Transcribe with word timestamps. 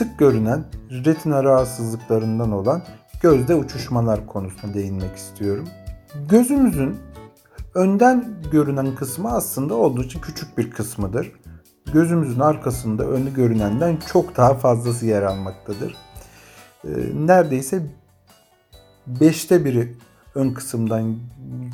sık 0.00 0.18
görünen 0.18 0.64
retina 0.90 1.44
rahatsızlıklarından 1.44 2.52
olan 2.52 2.82
gözde 3.22 3.54
uçuşmalar 3.54 4.26
konusuna 4.26 4.74
değinmek 4.74 5.16
istiyorum. 5.16 5.68
Gözümüzün 6.28 6.96
önden 7.74 8.34
görünen 8.52 8.94
kısmı 8.94 9.30
aslında 9.30 9.74
oldukça 9.74 10.20
küçük 10.20 10.58
bir 10.58 10.70
kısmıdır. 10.70 11.32
Gözümüzün 11.92 12.40
arkasında 12.40 13.04
önü 13.04 13.34
görünenden 13.34 13.98
çok 14.12 14.36
daha 14.36 14.54
fazlası 14.54 15.06
yer 15.06 15.22
almaktadır. 15.22 15.96
Ee, 16.84 16.88
Neredeyse 17.14 17.82
beşte 19.06 19.64
biri 19.64 19.96
ön 20.34 20.54
kısımdan 20.54 21.18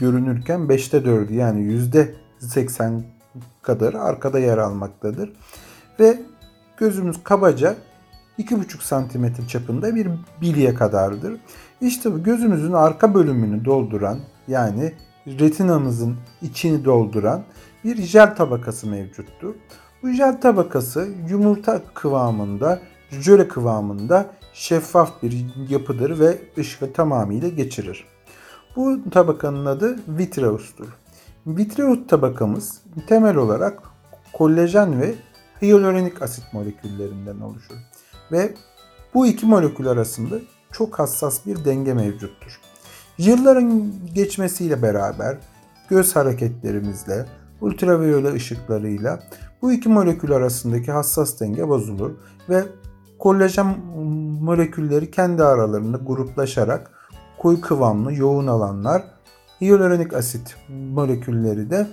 görünürken 0.01 0.69
beşte 0.69 1.05
dördü 1.05 1.35
yani 1.35 1.63
yüzde 1.63 2.15
80 2.39 3.05
kadarı 3.63 4.01
arkada 4.01 4.39
yer 4.39 4.59
almaktadır. 4.59 5.33
Ve 6.01 6.23
gözümüz 6.79 7.25
kabaca 7.25 7.77
2,5 8.39 8.83
santimetre 8.83 9.49
çapında 9.49 9.95
bir 9.95 10.09
bilye 10.41 10.75
kadardır. 10.75 11.41
İşte 11.81 12.11
gözümüzün 12.11 12.73
arka 12.73 13.15
bölümünü 13.15 13.65
dolduran 13.65 14.19
yani 14.49 14.93
retinamızın 15.27 16.17
içini 16.43 16.85
dolduran 16.85 17.43
bir 17.85 17.97
jel 17.97 18.37
tabakası 18.37 18.87
mevcuttur. 18.87 19.55
Bu 20.03 20.11
jel 20.11 20.41
tabakası 20.41 21.09
yumurta 21.29 21.83
kıvamında, 21.95 22.81
jöle 23.11 23.49
kıvamında 23.49 24.31
şeffaf 24.53 25.23
bir 25.23 25.47
yapıdır 25.69 26.21
ve 26.21 26.39
ışığı 26.59 26.93
tamamıyla 26.93 27.49
geçirir. 27.49 28.05
Bu 28.77 29.11
tabakanın 29.11 29.67
adı 29.67 29.99
vitreus'tur. 30.09 30.87
Vitreus 31.47 31.99
tabakamız 32.09 32.81
temel 33.09 33.37
olarak 33.37 33.83
kollajen 34.33 35.01
ve 35.01 35.15
hyaluronik 35.61 36.23
asit 36.23 36.45
moleküllerinden 36.53 37.41
oluşur. 37.41 37.77
Ve 38.33 38.55
bu 39.15 39.27
iki 39.27 39.47
molekül 39.47 39.89
arasında 39.89 40.35
çok 40.73 40.99
hassas 40.99 41.47
bir 41.47 41.65
denge 41.65 41.95
mevcuttur. 41.95 42.61
Yılların 43.19 43.93
geçmesiyle 44.15 44.83
beraber 44.83 45.39
göz 45.89 46.17
hareketlerimizle, 46.17 47.27
ultraviyole 47.61 48.33
ışıklarıyla 48.33 49.21
bu 49.63 49.73
iki 49.73 49.89
molekül 49.89 50.33
arasındaki 50.33 50.93
hassas 50.93 51.41
denge 51.41 51.69
bozulur 51.69 52.11
ve 52.49 52.65
kollajen 53.19 53.67
molekülleri 54.41 55.11
kendi 55.11 55.45
aralarında 55.45 55.97
gruplaşarak 55.97 56.91
koyu 57.39 57.61
kıvamlı 57.61 58.15
yoğun 58.15 58.47
alanlar, 58.47 59.05
hyaluronik 59.61 60.15
asit 60.15 60.57
molekülleri 60.69 61.71
de 61.71 61.87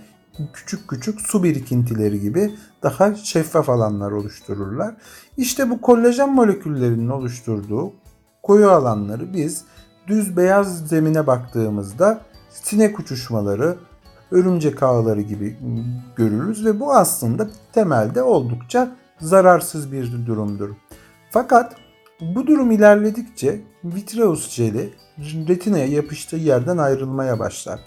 küçük 0.53 0.87
küçük 0.87 1.21
su 1.21 1.43
birikintileri 1.43 2.19
gibi 2.19 2.55
daha 2.83 3.15
şeffaf 3.15 3.69
alanlar 3.69 4.11
oluştururlar. 4.11 4.95
İşte 5.37 5.69
bu 5.69 5.81
kollajen 5.81 6.33
moleküllerinin 6.33 7.09
oluşturduğu 7.09 7.93
koyu 8.43 8.69
alanları 8.69 9.33
biz 9.33 9.65
düz 10.07 10.37
beyaz 10.37 10.87
zemine 10.87 11.27
baktığımızda 11.27 12.21
sinek 12.49 12.99
uçuşmaları, 12.99 13.77
örümcek 14.31 14.83
ağları 14.83 15.21
gibi 15.21 15.57
görürüz 16.15 16.65
ve 16.65 16.79
bu 16.79 16.93
aslında 16.93 17.47
temelde 17.73 18.23
oldukça 18.23 18.95
zararsız 19.19 19.91
bir 19.91 20.25
durumdur. 20.25 20.69
Fakat 21.31 21.75
bu 22.21 22.47
durum 22.47 22.71
ilerledikçe 22.71 23.61
vitreus 23.83 24.49
jeli 24.49 24.93
retinaya 25.19 25.85
yapıştığı 25.85 26.35
yerden 26.35 26.77
ayrılmaya 26.77 27.39
başlar. 27.39 27.79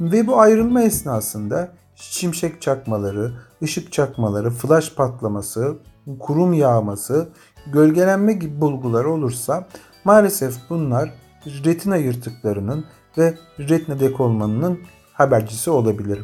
Ve 0.00 0.26
bu 0.26 0.40
ayrılma 0.40 0.82
esnasında 0.82 1.68
şimşek 1.94 2.62
çakmaları, 2.62 3.32
ışık 3.62 3.92
çakmaları, 3.92 4.50
flash 4.50 4.94
patlaması, 4.94 5.76
kurum 6.20 6.52
yağması, 6.52 7.28
gölgelenme 7.72 8.32
gibi 8.32 8.60
bulgular 8.60 9.04
olursa 9.04 9.66
maalesef 10.04 10.54
bunlar 10.70 11.14
retina 11.46 11.96
yırtıklarının 11.96 12.84
ve 13.18 13.34
retina 13.58 14.00
dekolmanının 14.00 14.78
habercisi 15.12 15.70
olabilir. 15.70 16.20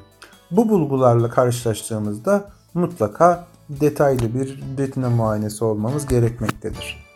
Bu 0.51 0.69
bulgularla 0.69 1.31
karşılaştığımızda 1.31 2.51
mutlaka 2.75 3.47
detaylı 3.69 4.35
bir 4.35 4.63
retina 4.79 5.11
muayenesi 5.11 5.65
olmamız 5.65 6.07
gerekmektedir. 6.07 7.12